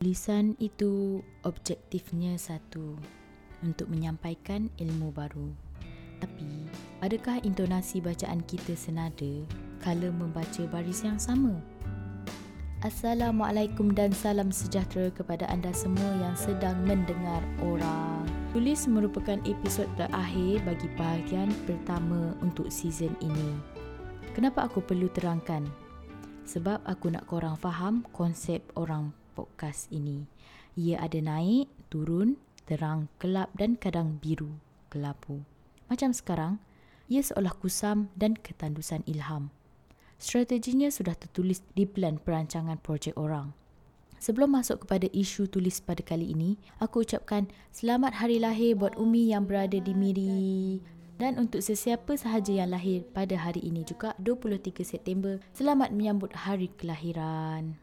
Tulisan 0.00 0.56
itu 0.56 1.20
objektifnya 1.44 2.40
satu 2.40 2.96
untuk 3.60 3.84
menyampaikan 3.92 4.72
ilmu 4.80 5.12
baru. 5.12 5.52
Tapi, 6.24 6.72
adakah 7.04 7.36
intonasi 7.44 8.00
bacaan 8.00 8.40
kita 8.48 8.72
senada 8.80 9.44
kala 9.84 10.08
membaca 10.08 10.64
baris 10.72 11.04
yang 11.04 11.20
sama? 11.20 11.52
Assalamualaikum 12.80 13.92
dan 13.92 14.08
salam 14.16 14.48
sejahtera 14.48 15.12
kepada 15.12 15.44
anda 15.52 15.68
semua 15.76 16.16
yang 16.16 16.32
sedang 16.32 16.80
mendengar 16.88 17.44
orang. 17.60 18.24
Tulis 18.56 18.88
merupakan 18.88 19.36
episod 19.44 19.84
terakhir 20.00 20.64
bagi 20.64 20.88
bahagian 20.96 21.52
pertama 21.68 22.32
untuk 22.40 22.72
season 22.72 23.12
ini. 23.20 23.52
Kenapa 24.32 24.64
aku 24.64 24.80
perlu 24.80 25.12
terangkan? 25.12 25.68
Sebab 26.48 26.88
aku 26.88 27.12
nak 27.12 27.28
korang 27.28 27.60
faham 27.60 28.00
konsep 28.16 28.64
orang 28.80 29.19
podcast 29.32 29.86
ini. 29.94 30.26
Ia 30.74 31.00
ada 31.02 31.18
naik, 31.22 31.70
turun, 31.88 32.36
terang, 32.66 33.10
gelap 33.18 33.50
dan 33.58 33.74
kadang 33.74 34.22
biru, 34.22 34.58
kelabu. 34.90 35.42
Macam 35.90 36.14
sekarang, 36.14 36.62
ia 37.10 37.22
seolah 37.22 37.50
kusam 37.58 38.06
dan 38.14 38.38
ketandusan 38.38 39.02
ilham. 39.10 39.50
Strateginya 40.20 40.92
sudah 40.92 41.18
tertulis 41.18 41.64
di 41.74 41.88
plan 41.88 42.20
perancangan 42.22 42.78
projek 42.78 43.18
orang. 43.18 43.50
Sebelum 44.20 44.52
masuk 44.52 44.84
kepada 44.84 45.08
isu 45.16 45.48
tulis 45.48 45.80
pada 45.80 46.04
kali 46.04 46.36
ini, 46.36 46.60
aku 46.76 47.08
ucapkan 47.08 47.48
selamat 47.72 48.20
hari 48.20 48.36
lahir 48.36 48.76
buat 48.76 48.94
Umi 49.00 49.32
yang 49.32 49.48
berada 49.48 49.80
di 49.80 49.96
Miri. 49.96 50.78
Dan 51.16 51.40
untuk 51.40 51.64
sesiapa 51.64 52.16
sahaja 52.20 52.52
yang 52.52 52.70
lahir 52.70 53.00
pada 53.16 53.34
hari 53.34 53.64
ini 53.64 53.80
juga 53.80 54.12
23 54.20 54.84
September, 54.84 55.40
selamat 55.56 55.96
menyambut 55.96 56.36
hari 56.36 56.68
kelahiran. 56.76 57.80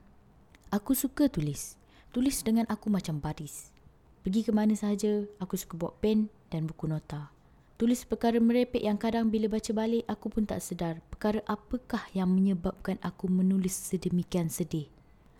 Aku 0.68 0.92
suka 0.92 1.32
tulis. 1.32 1.80
Tulis 2.12 2.44
dengan 2.44 2.68
aku 2.68 2.92
macam 2.92 3.24
baris. 3.24 3.72
Pergi 4.20 4.44
ke 4.44 4.52
mana 4.52 4.76
sahaja, 4.76 5.24
aku 5.40 5.56
suka 5.56 5.80
bawa 5.80 5.96
pen 6.04 6.28
dan 6.52 6.68
buku 6.68 6.92
nota. 6.92 7.32
Tulis 7.80 8.04
perkara 8.04 8.36
merepek 8.44 8.84
yang 8.84 9.00
kadang 9.00 9.32
bila 9.32 9.48
baca 9.48 9.72
balik 9.72 10.04
aku 10.12 10.28
pun 10.28 10.44
tak 10.44 10.60
sedar 10.60 11.00
perkara 11.08 11.40
apakah 11.48 12.04
yang 12.12 12.28
menyebabkan 12.28 13.00
aku 13.00 13.32
menulis 13.32 13.72
sedemikian 13.80 14.52
sedih. 14.52 14.92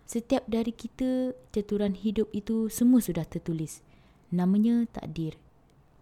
Setiap 0.08 0.48
dari 0.48 0.72
kita, 0.72 1.36
jaturan 1.52 1.92
hidup 1.92 2.32
itu 2.32 2.72
semua 2.72 3.04
sudah 3.04 3.28
tertulis. 3.28 3.84
Namanya 4.32 4.88
takdir. 4.88 5.36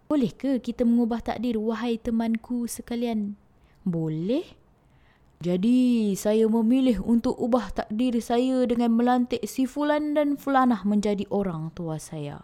Boleh 0.07 0.31
ke 0.31 0.63
kita 0.63 0.87
mengubah 0.87 1.19
takdir, 1.19 1.59
wahai 1.59 1.99
temanku 1.99 2.63
sekalian? 2.63 3.35
Boleh. 3.83 4.47
Jadi, 5.37 6.17
saya 6.17 6.49
memilih 6.49 7.05
untuk 7.05 7.37
ubah 7.37 7.69
takdir 7.69 8.17
saya 8.25 8.65
dengan 8.65 8.97
melantik 8.97 9.45
si 9.45 9.69
Fulan 9.69 10.17
dan 10.17 10.33
Fulanah 10.33 10.81
menjadi 10.81 11.29
orang 11.29 11.69
tua 11.77 12.01
saya. 12.01 12.41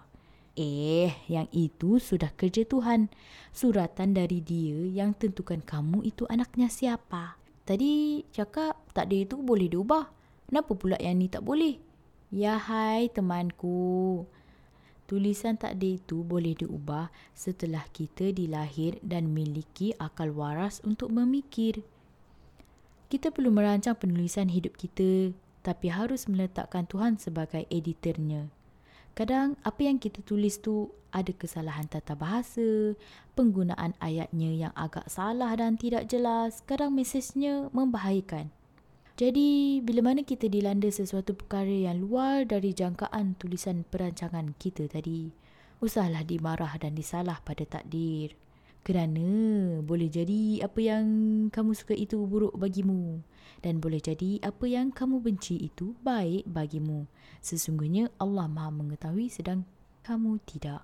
Eh, 0.53 1.09
yang 1.25 1.49
itu 1.49 1.97
sudah 1.97 2.29
kerja 2.37 2.61
Tuhan. 2.61 3.09
Suratan 3.49 4.13
dari 4.13 4.45
dia 4.45 5.01
yang 5.01 5.17
tentukan 5.17 5.65
kamu 5.65 6.05
itu 6.05 6.29
anaknya 6.29 6.69
siapa. 6.69 7.41
Tadi 7.65 8.21
cakap 8.29 8.77
takdir 8.93 9.25
itu 9.25 9.41
boleh 9.41 9.65
diubah. 9.73 10.13
Kenapa 10.45 10.77
pula 10.77 10.93
yang 11.01 11.17
ni 11.17 11.33
tak 11.33 11.41
boleh? 11.41 11.81
Ya 12.29 12.61
hai 12.61 13.09
temanku. 13.09 14.29
Tulisan 15.09 15.57
takdir 15.57 15.97
itu 15.97 16.21
boleh 16.21 16.53
diubah 16.53 17.09
setelah 17.33 17.89
kita 17.89 18.29
dilahir 18.29 19.01
dan 19.01 19.33
miliki 19.33 19.97
akal 19.97 20.29
waras 20.29 20.77
untuk 20.85 21.09
memikir. 21.09 21.81
Kita 23.13 23.29
perlu 23.29 23.53
merancang 23.53 23.93
penulisan 23.93 24.49
hidup 24.49 24.73
kita 24.73 25.37
tapi 25.61 25.93
harus 25.93 26.25
meletakkan 26.25 26.89
Tuhan 26.89 27.21
sebagai 27.21 27.69
editornya. 27.69 28.49
Kadang 29.13 29.53
apa 29.61 29.85
yang 29.85 30.01
kita 30.01 30.25
tulis 30.25 30.57
tu 30.57 30.89
ada 31.13 31.29
kesalahan 31.29 31.85
tata 31.85 32.17
bahasa, 32.17 32.97
penggunaan 33.37 33.93
ayatnya 34.01 34.65
yang 34.65 34.73
agak 34.73 35.05
salah 35.13 35.53
dan 35.53 35.77
tidak 35.77 36.09
jelas, 36.09 36.65
kadang 36.65 36.97
mesejnya 36.97 37.69
membahayakan. 37.69 38.49
Jadi, 39.13 39.77
bila 39.85 40.09
mana 40.09 40.25
kita 40.25 40.49
dilanda 40.49 40.89
sesuatu 40.89 41.37
perkara 41.37 41.69
yang 41.69 42.01
luar 42.01 42.49
dari 42.49 42.73
jangkaan 42.73 43.37
tulisan 43.37 43.85
perancangan 43.93 44.57
kita 44.57 44.89
tadi, 44.89 45.29
usahlah 45.85 46.25
dimarah 46.25 46.81
dan 46.81 46.97
disalah 46.97 47.45
pada 47.45 47.61
takdir. 47.61 48.33
Kerana 48.83 49.27
boleh 49.79 50.11
jadi 50.11 50.59
apa 50.59 50.79
yang 50.83 51.05
kamu 51.47 51.71
suka 51.71 51.95
itu 51.95 52.19
buruk 52.27 52.51
bagimu 52.59 53.23
dan 53.63 53.79
boleh 53.79 54.03
jadi 54.03 54.43
apa 54.43 54.67
yang 54.67 54.91
kamu 54.91 55.23
benci 55.23 55.55
itu 55.55 55.95
baik 56.03 56.43
bagimu. 56.51 57.07
Sesungguhnya 57.39 58.11
Allah 58.19 58.51
Maha 58.51 58.75
mengetahui 58.75 59.31
sedang 59.31 59.63
kamu 60.03 60.43
tidak. 60.43 60.83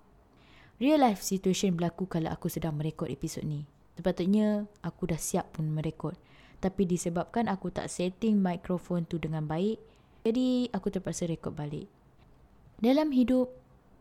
Real 0.80 1.04
life 1.04 1.20
situation 1.20 1.76
berlaku 1.76 2.08
kalau 2.08 2.32
aku 2.32 2.48
sedang 2.48 2.80
merekod 2.80 3.12
episod 3.12 3.44
ni. 3.44 3.68
Sepatutnya 4.00 4.64
aku 4.80 5.12
dah 5.12 5.20
siap 5.20 5.60
pun 5.60 5.68
merekod. 5.68 6.16
Tapi 6.64 6.88
disebabkan 6.88 7.52
aku 7.52 7.68
tak 7.68 7.92
setting 7.92 8.40
mikrofon 8.40 9.04
tu 9.04 9.20
dengan 9.20 9.44
baik, 9.44 9.76
jadi 10.24 10.72
aku 10.72 10.88
terpaksa 10.88 11.28
rekod 11.28 11.52
balik. 11.52 11.92
Dalam 12.80 13.12
hidup, 13.12 13.52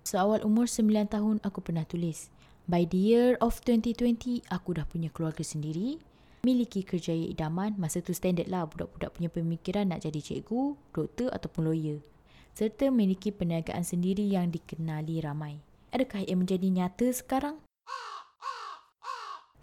seawal 0.07 0.47
umur 0.47 0.71
9 0.71 0.87
tahun 1.11 1.43
aku 1.43 1.67
pernah 1.67 1.83
tulis. 1.83 2.31
By 2.69 2.85
the 2.85 3.01
year 3.01 3.41
of 3.41 3.65
2020, 3.65 4.45
aku 4.53 4.77
dah 4.77 4.85
punya 4.85 5.09
keluarga 5.09 5.41
sendiri. 5.41 5.97
Miliki 6.45 6.85
kerjaya 6.85 7.25
idaman, 7.25 7.73
masa 7.81 8.05
tu 8.05 8.13
standard 8.13 8.45
lah 8.45 8.69
budak-budak 8.69 9.17
punya 9.17 9.33
pemikiran 9.33 9.89
nak 9.89 10.05
jadi 10.05 10.21
cikgu, 10.21 10.77
doktor 10.93 11.33
ataupun 11.33 11.65
lawyer. 11.65 12.05
Serta 12.53 12.93
memiliki 12.93 13.33
perniagaan 13.33 13.89
sendiri 13.89 14.21
yang 14.21 14.53
dikenali 14.53 15.17
ramai. 15.25 15.57
Adakah 15.97 16.29
ia 16.29 16.37
menjadi 16.37 16.69
nyata 16.69 17.09
sekarang? 17.09 17.57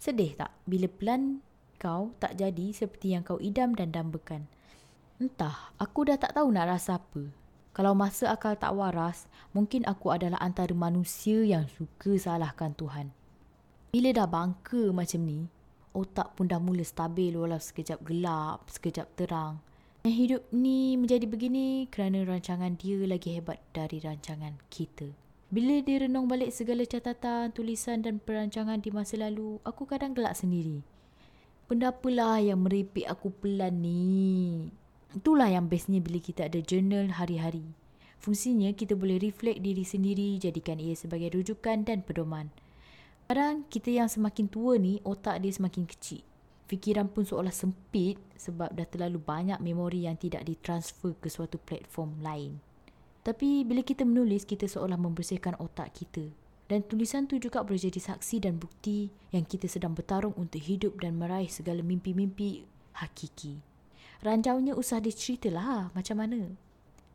Sedih 0.02 0.34
tak 0.34 0.50
bila 0.66 0.90
plan 0.90 1.46
kau 1.78 2.10
tak 2.18 2.34
jadi 2.34 2.74
seperti 2.74 3.14
yang 3.14 3.22
kau 3.22 3.38
idam 3.38 3.78
dan 3.78 3.94
dambakan? 3.94 4.50
Entah, 5.22 5.70
aku 5.78 6.10
dah 6.10 6.18
tak 6.18 6.34
tahu 6.34 6.50
nak 6.50 6.74
rasa 6.74 6.98
apa. 6.98 7.45
Kalau 7.76 7.92
masa 7.92 8.32
akal 8.32 8.56
tak 8.56 8.72
waras, 8.72 9.28
mungkin 9.52 9.84
aku 9.84 10.08
adalah 10.08 10.40
antara 10.40 10.72
manusia 10.72 11.44
yang 11.44 11.68
suka 11.68 12.16
salahkan 12.16 12.72
Tuhan. 12.72 13.12
Bila 13.92 14.16
dah 14.16 14.24
bangka 14.24 14.96
macam 14.96 15.20
ni, 15.28 15.44
otak 15.92 16.32
pun 16.40 16.48
dah 16.48 16.56
mula 16.56 16.80
stabil 16.80 17.36
walau 17.36 17.60
sekejap 17.60 18.00
gelap, 18.00 18.64
sekejap 18.72 19.12
terang. 19.20 19.60
Dan 20.08 20.16
hidup 20.16 20.48
ni 20.56 20.96
menjadi 20.96 21.28
begini 21.28 21.84
kerana 21.92 22.24
rancangan 22.24 22.80
dia 22.80 22.96
lagi 23.04 23.36
hebat 23.36 23.60
dari 23.76 24.00
rancangan 24.00 24.56
kita. 24.72 25.12
Bila 25.52 25.76
dia 25.84 26.08
renung 26.08 26.32
balik 26.32 26.56
segala 26.56 26.80
catatan, 26.88 27.52
tulisan 27.52 28.00
dan 28.00 28.24
perancangan 28.24 28.80
di 28.80 28.88
masa 28.88 29.20
lalu, 29.20 29.60
aku 29.68 29.84
kadang 29.84 30.16
gelak 30.16 30.32
sendiri. 30.32 30.80
Benda 31.68 31.92
apalah 31.92 32.40
yang 32.40 32.64
meripik 32.64 33.04
aku 33.04 33.28
pelan 33.36 33.84
ni? 33.84 34.72
Itulah 35.14 35.52
yang 35.52 35.70
bestnya 35.70 36.02
bila 36.02 36.18
kita 36.18 36.50
ada 36.50 36.58
journal 36.58 37.14
hari-hari. 37.14 37.62
Fungsinya 38.18 38.72
kita 38.74 38.98
boleh 38.98 39.22
reflect 39.22 39.62
diri 39.62 39.86
sendiri, 39.86 40.34
jadikan 40.42 40.82
ia 40.82 40.98
sebagai 40.98 41.30
rujukan 41.36 41.86
dan 41.86 42.02
pedoman. 42.02 42.50
Kadang 43.30 43.66
kita 43.70 43.90
yang 43.90 44.10
semakin 44.10 44.50
tua 44.50 44.78
ni, 44.78 44.98
otak 45.06 45.42
dia 45.42 45.54
semakin 45.54 45.86
kecil. 45.86 46.22
Fikiran 46.66 47.06
pun 47.06 47.22
seolah 47.22 47.54
sempit 47.54 48.18
sebab 48.34 48.74
dah 48.74 48.86
terlalu 48.90 49.22
banyak 49.22 49.62
memori 49.62 50.10
yang 50.10 50.18
tidak 50.18 50.42
ditransfer 50.42 51.14
ke 51.14 51.30
suatu 51.30 51.62
platform 51.62 52.18
lain. 52.18 52.58
Tapi 53.22 53.62
bila 53.62 53.86
kita 53.86 54.02
menulis, 54.02 54.42
kita 54.42 54.66
seolah 54.66 54.98
membersihkan 54.98 55.58
otak 55.62 55.94
kita. 55.94 56.26
Dan 56.66 56.82
tulisan 56.82 57.30
tu 57.30 57.38
juga 57.38 57.62
boleh 57.62 57.78
jadi 57.78 58.02
saksi 58.02 58.42
dan 58.42 58.58
bukti 58.58 59.06
yang 59.30 59.46
kita 59.46 59.70
sedang 59.70 59.94
bertarung 59.94 60.34
untuk 60.34 60.58
hidup 60.58 60.98
dan 60.98 61.14
meraih 61.14 61.46
segala 61.46 61.78
mimpi-mimpi 61.86 62.66
hakiki. 62.98 63.75
Ranjaunya 64.24 64.72
usah 64.72 65.00
dia 65.00 65.12
lah 65.52 65.92
macam 65.92 66.16
mana. 66.20 66.56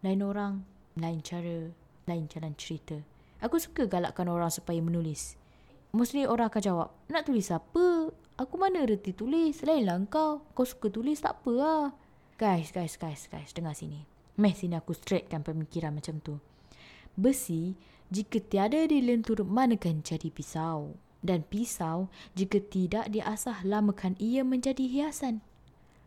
Lain 0.02 0.22
orang, 0.22 0.66
lain 0.98 1.22
cara, 1.22 1.70
lain 2.06 2.26
jalan 2.30 2.54
cerita. 2.58 2.98
Aku 3.42 3.58
suka 3.58 3.90
galakkan 3.90 4.30
orang 4.30 4.53
supaya 4.53 4.78
menulis. 4.82 5.38
Mostly 5.92 6.30
orang 6.30 6.53
akan 6.53 6.62
jawab, 6.62 6.90
nak 7.09 7.26
tulis 7.26 7.50
apa? 7.50 8.14
Aku 8.42 8.56
mana 8.58 8.86
reti 8.88 9.14
tulis? 9.14 9.62
Lainlah 9.62 10.02
kau. 10.08 10.42
Kau 10.58 10.66
suka 10.66 10.90
tulis 10.90 11.22
tak 11.22 11.42
apa 11.42 11.52
lah. 11.52 11.86
Guys, 12.42 12.74
guys, 12.74 12.98
guys, 12.98 13.30
guys. 13.30 13.54
Dengar 13.54 13.78
sini. 13.78 14.08
Meh 14.42 14.56
sini 14.56 14.74
aku 14.74 14.97
straightkan 14.97 15.46
pemikiran 15.46 15.94
macam 15.94 16.18
tu. 16.24 16.42
Besi, 17.14 17.78
jika 18.09 18.42
tiada 18.42 18.88
dilentur 18.88 19.46
manakan 19.46 20.02
jadi 20.02 20.32
pisau. 20.34 20.97
Dan 21.22 21.46
pisau, 21.46 22.09
jika 22.34 22.58
tidak 22.58 23.14
diasah 23.14 23.62
lamakan 23.62 24.18
ia 24.18 24.42
menjadi 24.42 24.88
hiasan. 24.90 25.46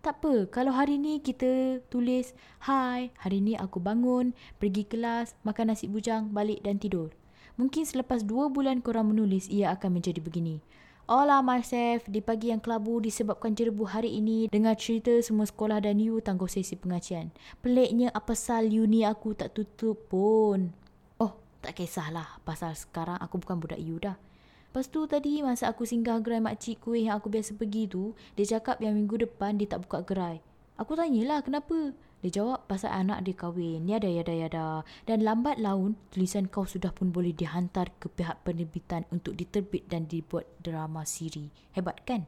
Tak 0.04 0.20
apa, 0.20 0.44
kalau 0.52 0.76
hari 0.76 1.00
ni 1.00 1.16
kita 1.16 1.80
tulis, 1.88 2.36
Hai, 2.60 3.08
hari 3.16 3.40
ni 3.40 3.56
aku 3.56 3.80
bangun, 3.80 4.36
pergi 4.60 4.84
kelas, 4.84 5.32
makan 5.48 5.72
nasi 5.72 5.88
bujang, 5.88 6.28
balik 6.28 6.60
dan 6.60 6.76
tidur. 6.76 7.08
Mungkin 7.56 7.88
selepas 7.88 8.20
dua 8.20 8.52
bulan 8.52 8.84
korang 8.84 9.16
menulis, 9.16 9.48
ia 9.48 9.72
akan 9.72 9.96
menjadi 9.96 10.20
begini. 10.20 10.60
Hola 11.08 11.40
myself, 11.40 12.04
di 12.04 12.20
pagi 12.20 12.52
yang 12.52 12.60
kelabu 12.60 13.00
disebabkan 13.00 13.56
jerebu 13.56 13.88
hari 13.88 14.20
ini 14.20 14.44
dengar 14.52 14.76
cerita 14.76 15.24
semua 15.24 15.48
sekolah 15.48 15.80
dan 15.80 15.96
you 15.96 16.20
tangguh 16.20 16.52
sesi 16.52 16.76
pengajian. 16.76 17.32
Peliknya 17.64 18.12
apa 18.12 18.36
sal 18.36 18.68
uni 18.68 19.08
aku 19.08 19.32
tak 19.32 19.56
tutup 19.56 19.96
pun. 20.12 20.68
Oh, 21.16 21.32
tak 21.64 21.80
kisahlah 21.80 22.44
pasal 22.44 22.76
sekarang 22.76 23.16
aku 23.24 23.40
bukan 23.40 23.56
budak 23.56 23.80
you 23.80 23.96
dah. 23.96 24.20
Lepas 24.74 24.90
tu 24.90 25.06
tadi 25.06 25.38
masa 25.38 25.70
aku 25.70 25.86
singgah 25.86 26.18
gerai 26.18 26.42
makcik 26.42 26.82
kuih 26.82 27.06
yang 27.06 27.22
aku 27.22 27.30
biasa 27.30 27.54
pergi 27.54 27.86
tu, 27.86 28.10
dia 28.34 28.58
cakap 28.58 28.82
yang 28.82 28.98
minggu 28.98 29.22
depan 29.22 29.54
dia 29.54 29.70
tak 29.70 29.86
buka 29.86 30.02
gerai. 30.02 30.42
Aku 30.82 30.98
tanyalah 30.98 31.46
kenapa. 31.46 31.94
Dia 32.26 32.42
jawab 32.42 32.66
pasal 32.66 32.90
anak 32.90 33.22
dia 33.22 33.38
kahwin. 33.38 33.86
Yada 33.86 34.10
yada 34.10 34.34
yada. 34.34 34.82
Dan 35.06 35.22
lambat 35.22 35.62
laun 35.62 35.94
tulisan 36.10 36.50
kau 36.50 36.66
sudah 36.66 36.90
pun 36.90 37.14
boleh 37.14 37.30
dihantar 37.30 37.94
ke 38.02 38.10
pihak 38.10 38.42
penerbitan 38.42 39.06
untuk 39.14 39.38
diterbit 39.38 39.86
dan 39.86 40.10
dibuat 40.10 40.50
drama 40.58 41.06
siri. 41.06 41.54
Hebat 41.70 42.02
kan? 42.02 42.26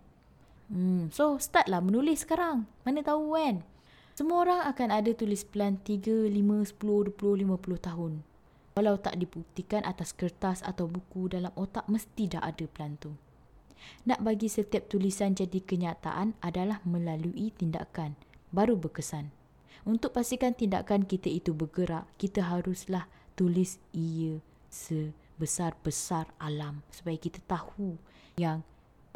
Hmm, 0.71 1.11
so 1.11 1.43
startlah 1.43 1.83
menulis 1.83 2.23
sekarang. 2.23 2.71
Mana 2.87 3.03
tahu 3.03 3.35
kan? 3.35 3.67
Semua 4.15 4.47
orang 4.47 4.63
akan 4.71 4.95
ada 4.95 5.11
tulis 5.19 5.43
plan 5.43 5.83
3, 5.83 6.31
5, 6.31 6.31
10, 6.31 7.11
20, 7.11 7.43
50 7.43 7.89
tahun. 7.91 8.23
Walau 8.76 9.00
tak 9.00 9.17
dibuktikan 9.17 9.81
atas 9.88 10.12
kertas 10.12 10.61
atau 10.61 10.84
buku 10.84 11.32
dalam 11.32 11.49
otak 11.56 11.88
mesti 11.88 12.28
dah 12.28 12.44
ada 12.44 12.69
plan 12.69 13.00
tu. 13.00 13.08
Nak 14.05 14.20
bagi 14.20 14.52
setiap 14.52 14.93
tulisan 14.93 15.32
jadi 15.32 15.64
kenyataan 15.64 16.37
adalah 16.44 16.84
melalui 16.84 17.56
tindakan. 17.56 18.20
Baru 18.52 18.76
berkesan. 18.76 19.32
Untuk 19.88 20.12
pastikan 20.12 20.52
tindakan 20.52 21.08
kita 21.08 21.32
itu 21.32 21.56
bergerak, 21.56 22.05
kita 22.20 22.44
haruslah 22.44 23.08
tulis 23.32 23.81
ia 23.96 24.44
sebesar-besar 24.69 26.28
alam 26.37 26.84
supaya 26.93 27.17
kita 27.17 27.40
tahu 27.49 27.96
yang 28.37 28.61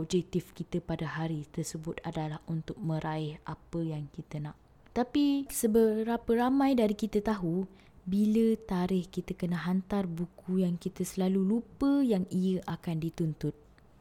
objektif 0.00 0.56
kita 0.56 0.80
pada 0.80 1.04
hari 1.04 1.44
tersebut 1.52 2.00
adalah 2.00 2.40
untuk 2.48 2.80
meraih 2.80 3.36
apa 3.44 3.80
yang 3.84 4.08
kita 4.08 4.40
nak. 4.40 4.56
Tapi 4.96 5.44
seberapa 5.52 6.32
ramai 6.32 6.72
dari 6.72 6.96
kita 6.96 7.20
tahu 7.20 7.68
bila 8.10 8.58
tarikh 8.66 9.06
kita 9.14 9.38
kena 9.38 9.54
hantar 9.62 10.10
buku 10.10 10.66
yang 10.66 10.74
kita 10.74 11.06
selalu 11.06 11.38
lupa 11.38 12.02
yang 12.02 12.26
ia 12.34 12.58
akan 12.66 12.98
dituntut. 12.98 13.54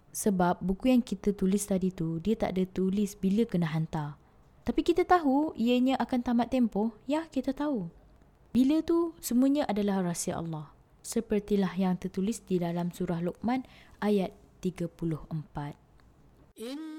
Sebab 0.09 0.65
buku 0.65 0.89
yang 0.89 1.05
kita 1.05 1.29
tulis 1.37 1.69
tadi 1.69 1.93
tu 1.93 2.17
dia 2.17 2.33
tak 2.33 2.57
ada 2.57 2.65
tulis 2.65 3.13
bila 3.13 3.45
kena 3.45 3.69
hantar. 3.69 4.17
Tapi 4.65 4.81
kita 4.81 5.05
tahu 5.05 5.53
ianya 5.53 5.93
akan 6.01 6.25
tamat 6.25 6.49
tempoh. 6.49 6.97
Ya, 7.05 7.29
kita 7.29 7.53
tahu. 7.53 7.93
Bila 8.49 8.81
tu 8.81 9.13
semuanya 9.21 9.69
adalah 9.69 10.01
rahsia 10.01 10.41
Allah. 10.41 10.73
Sepertilah 11.05 11.77
yang 11.77 11.93
tertulis 12.01 12.41
di 12.41 12.57
dalam 12.57 12.89
surah 12.89 13.21
Luqman 13.21 13.61
ayat 14.01 14.33
34. 14.61 15.77
Inna 16.57 16.98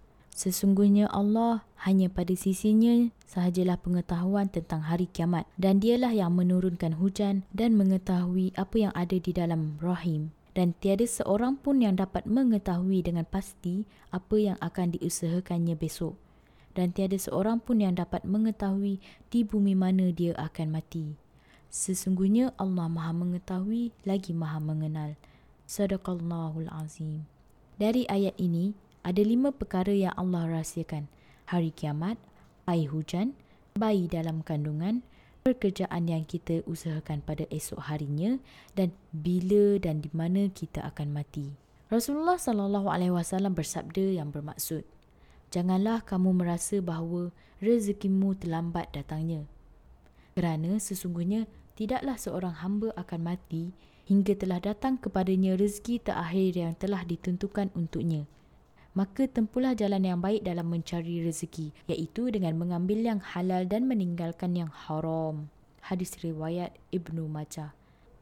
Sesungguhnya 0.41 1.05
Allah 1.13 1.61
hanya 1.85 2.09
pada 2.09 2.33
sisinya 2.33 3.13
sahajalah 3.29 3.77
pengetahuan 3.77 4.49
tentang 4.49 4.81
hari 4.81 5.05
kiamat 5.05 5.45
dan 5.53 5.77
dialah 5.77 6.09
yang 6.09 6.33
menurunkan 6.33 6.97
hujan 6.97 7.45
dan 7.53 7.77
mengetahui 7.77 8.49
apa 8.57 8.89
yang 8.89 8.93
ada 8.97 9.21
di 9.21 9.29
dalam 9.37 9.77
rahim. 9.77 10.33
Dan 10.57 10.73
tiada 10.81 11.05
seorang 11.05 11.61
pun 11.61 11.85
yang 11.85 11.93
dapat 11.93 12.25
mengetahui 12.25 13.05
dengan 13.05 13.29
pasti 13.29 13.85
apa 14.09 14.33
yang 14.33 14.57
akan 14.65 14.97
diusahakannya 14.97 15.77
besok. 15.77 16.17
Dan 16.73 16.89
tiada 16.89 17.21
seorang 17.21 17.61
pun 17.61 17.77
yang 17.77 17.93
dapat 17.93 18.25
mengetahui 18.25 18.97
di 19.29 19.45
bumi 19.45 19.77
mana 19.77 20.09
dia 20.09 20.33
akan 20.41 20.73
mati. 20.73 21.21
Sesungguhnya 21.69 22.49
Allah 22.57 22.89
Maha 22.89 23.13
mengetahui 23.13 23.93
lagi 24.09 24.33
Maha 24.33 24.57
mengenal. 24.57 25.13
Sadaqallahul 25.69 26.73
azim. 26.73 27.29
Dari 27.77 28.09
ayat 28.09 28.33
ini 28.41 28.73
ada 29.01 29.21
lima 29.25 29.49
perkara 29.49 29.89
yang 29.89 30.13
Allah 30.13 30.45
rahsiakan 30.45 31.09
hari 31.49 31.73
kiamat 31.73 32.21
air 32.69 32.85
hujan 32.93 33.33
bayi 33.73 34.05
dalam 34.05 34.45
kandungan 34.45 35.01
pekerjaan 35.41 36.05
yang 36.05 36.21
kita 36.21 36.61
usahakan 36.69 37.25
pada 37.25 37.49
esok 37.49 37.81
harinya 37.89 38.37
dan 38.77 38.93
bila 39.09 39.81
dan 39.81 40.05
di 40.05 40.13
mana 40.13 40.53
kita 40.53 40.85
akan 40.85 41.17
mati. 41.17 41.49
Rasulullah 41.89 42.37
sallallahu 42.37 42.87
alaihi 42.93 43.11
wasallam 43.11 43.57
bersabda 43.57 44.21
yang 44.21 44.29
bermaksud, 44.29 44.85
janganlah 45.49 46.05
kamu 46.05 46.37
merasa 46.37 46.77
bahawa 46.77 47.33
rezekimu 47.57 48.37
terlambat 48.37 48.93
datangnya. 48.93 49.49
Kerana 50.37 50.77
sesungguhnya 50.77 51.49
tidaklah 51.73 52.21
seorang 52.21 52.61
hamba 52.61 52.93
akan 52.93 53.33
mati 53.33 53.73
hingga 54.05 54.37
telah 54.37 54.61
datang 54.61 55.01
kepadanya 55.01 55.57
rezeki 55.57 56.05
terakhir 56.05 56.53
yang 56.53 56.73
telah 56.77 57.01
ditentukan 57.01 57.73
untuknya 57.73 58.29
maka 58.91 59.23
tempuhlah 59.27 59.71
jalan 59.71 60.03
yang 60.03 60.19
baik 60.19 60.43
dalam 60.43 60.67
mencari 60.67 61.23
rezeki 61.23 61.71
iaitu 61.87 62.27
dengan 62.27 62.59
mengambil 62.59 62.99
yang 62.99 63.19
halal 63.23 63.63
dan 63.63 63.87
meninggalkan 63.87 64.55
yang 64.55 64.71
haram. 64.71 65.47
Hadis 65.81 66.19
riwayat 66.19 66.75
Ibnu 66.91 67.25
Majah. 67.31 67.73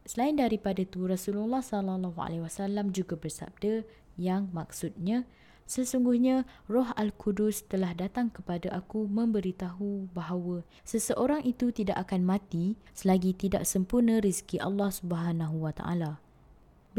Selain 0.09 0.33
daripada 0.33 0.81
itu 0.81 1.05
Rasulullah 1.05 1.61
sallallahu 1.61 2.17
alaihi 2.17 2.41
wasallam 2.41 2.89
juga 2.89 3.13
bersabda 3.13 3.85
yang 4.17 4.49
maksudnya 4.49 5.25
sesungguhnya 5.69 6.49
Roh 6.65 6.89
Al-Qudus 6.97 7.69
telah 7.69 7.93
datang 7.93 8.33
kepada 8.33 8.73
aku 8.73 9.05
memberitahu 9.05 10.09
bahawa 10.17 10.65
seseorang 10.81 11.45
itu 11.45 11.69
tidak 11.69 12.09
akan 12.09 12.25
mati 12.25 12.73
selagi 12.97 13.37
tidak 13.37 13.69
sempurna 13.69 14.17
rezeki 14.17 14.57
Allah 14.65 14.89
Subhanahu 14.89 15.61
wa 15.61 15.73
taala. 15.77 16.17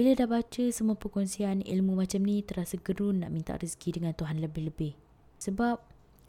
Bila 0.00 0.16
dah 0.16 0.24
baca 0.24 0.64
semua 0.72 0.96
perkongsian 0.96 1.60
ilmu 1.60 1.92
macam 1.92 2.24
ni 2.24 2.40
terasa 2.40 2.80
gerun 2.80 3.20
nak 3.20 3.36
minta 3.36 3.60
rezeki 3.60 4.00
dengan 4.00 4.16
Tuhan 4.16 4.40
lebih-lebih. 4.40 4.96
Sebab 5.36 5.76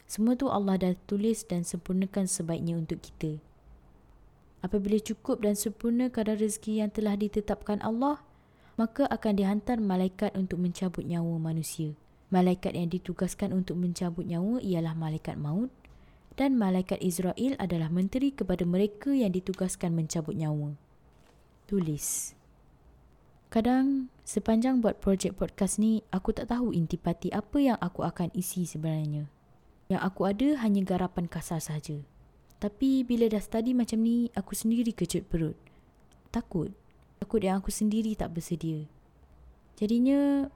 semua 0.04 0.36
tu 0.36 0.52
Allah 0.52 0.76
dah 0.76 0.92
tulis 1.08 1.40
dan 1.48 1.64
sempurnakan 1.64 2.28
sebaiknya 2.28 2.76
untuk 2.76 3.00
kita. 3.00 3.40
Apabila 4.60 5.00
cukup 5.00 5.40
dan 5.40 5.56
sempurna 5.56 6.12
kadar 6.12 6.36
rezeki 6.36 6.84
yang 6.84 6.92
telah 6.92 7.16
ditetapkan 7.16 7.80
Allah, 7.80 8.20
maka 8.76 9.08
akan 9.08 9.40
dihantar 9.40 9.80
malaikat 9.80 10.36
untuk 10.36 10.60
mencabut 10.60 11.08
nyawa 11.08 11.40
manusia. 11.40 11.96
Malaikat 12.28 12.76
yang 12.76 12.92
ditugaskan 12.92 13.56
untuk 13.56 13.80
mencabut 13.80 14.28
nyawa 14.28 14.60
ialah 14.60 14.92
malaikat 14.92 15.40
maut 15.40 15.72
dan 16.36 16.60
malaikat 16.60 17.00
Israel 17.00 17.56
adalah 17.56 17.88
menteri 17.88 18.36
kepada 18.36 18.68
mereka 18.68 19.16
yang 19.16 19.32
ditugaskan 19.32 19.96
mencabut 19.96 20.36
nyawa. 20.36 20.76
Tulis. 21.64 22.36
Kadang 23.52 24.08
sepanjang 24.24 24.80
buat 24.80 24.96
projek 25.04 25.36
podcast 25.36 25.76
ni, 25.76 26.00
aku 26.08 26.32
tak 26.32 26.48
tahu 26.48 26.72
intipati 26.72 27.28
apa 27.36 27.60
yang 27.60 27.76
aku 27.84 28.00
akan 28.00 28.32
isi 28.32 28.64
sebenarnya. 28.64 29.28
Yang 29.92 30.02
aku 30.08 30.20
ada 30.24 30.48
hanya 30.64 30.80
garapan 30.80 31.28
kasar 31.28 31.60
saja. 31.60 32.00
Tapi 32.56 33.04
bila 33.04 33.28
dah 33.28 33.44
study 33.44 33.76
macam 33.76 34.00
ni, 34.00 34.32
aku 34.32 34.56
sendiri 34.56 34.96
kejut 34.96 35.28
perut. 35.28 35.52
Takut. 36.32 36.72
Takut 37.20 37.44
yang 37.44 37.60
aku 37.60 37.68
sendiri 37.68 38.16
tak 38.16 38.32
bersedia. 38.32 38.88
Jadinya, 39.76 40.48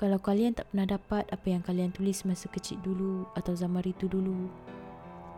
kalau 0.00 0.16
kalian 0.16 0.56
tak 0.56 0.72
pernah 0.72 0.88
dapat 0.88 1.28
apa 1.28 1.46
yang 1.52 1.60
kalian 1.60 1.92
tulis 1.92 2.24
masa 2.24 2.48
kecil 2.48 2.80
dulu 2.80 3.28
atau 3.36 3.52
zaman 3.52 3.84
itu 3.84 4.08
dulu, 4.08 4.48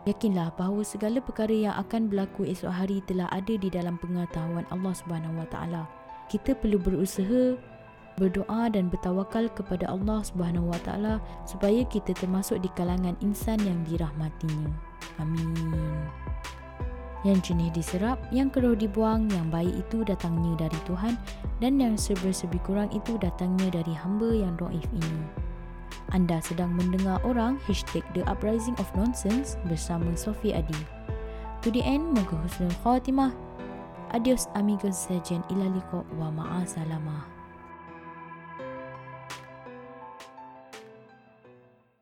yakinlah 0.07 0.55
bahawa 0.55 0.79
segala 0.87 1.19
perkara 1.19 1.51
yang 1.51 1.75
akan 1.75 2.07
berlaku 2.07 2.47
esok 2.47 2.71
hari 2.71 3.03
telah 3.03 3.27
ada 3.35 3.51
di 3.51 3.67
dalam 3.67 3.99
pengetahuan 3.99 4.63
Allah 4.71 4.95
Subhanahu 4.95 5.43
Wa 5.43 5.49
Taala 5.51 6.04
kita 6.29 6.57
perlu 6.57 6.81
berusaha 6.81 7.57
berdoa 8.15 8.71
dan 8.71 8.87
bertawakal 8.87 9.51
kepada 9.51 9.91
Allah 9.91 10.23
Subhanahu 10.23 10.71
Wa 10.71 10.79
Taala 10.87 11.15
supaya 11.43 11.83
kita 11.87 12.15
termasuk 12.15 12.63
di 12.63 12.71
kalangan 12.73 13.15
insan 13.19 13.59
yang 13.61 13.83
dirahmatinya. 13.83 14.71
Amin. 15.19 15.83
Yang 17.25 17.51
jenis 17.51 17.73
diserap, 17.73 18.21
yang 18.29 18.53
keruh 18.53 18.77
dibuang, 18.77 19.25
yang 19.33 19.49
baik 19.49 19.73
itu 19.73 20.05
datangnya 20.05 20.69
dari 20.69 20.79
Tuhan 20.85 21.17
dan 21.57 21.81
yang 21.81 21.97
serba-serbi 21.97 22.61
kurang 22.61 22.93
itu 22.93 23.17
datangnya 23.17 23.81
dari 23.81 23.93
hamba 23.97 24.29
yang 24.29 24.53
doif 24.55 24.85
ini. 24.93 25.25
Anda 26.13 26.37
sedang 26.37 26.77
mendengar 26.77 27.17
orang 27.25 27.57
hashtag 27.65 28.05
The 28.13 28.21
Uprising 28.29 28.77
of 28.77 28.85
Nonsense 28.93 29.57
bersama 29.65 30.13
Sophie 30.13 30.53
Adi. 30.53 30.77
To 31.65 31.73
the 31.73 31.81
end, 31.81 32.13
moga 32.13 32.37
husnul 32.45 32.69
khatimah 32.85 33.33
Adios 34.15 34.47
amigos 34.53 34.95
sejen 34.95 35.43
ilaliko 35.51 36.05
wa 36.19 36.31
ma'asalamah. 36.31 37.34